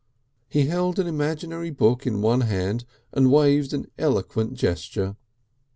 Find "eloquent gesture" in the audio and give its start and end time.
3.99-5.15